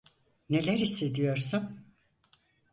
[0.49, 1.85] Neler hissediyorsun?